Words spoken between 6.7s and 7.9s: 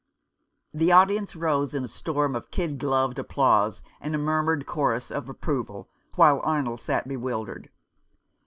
sat bewildered.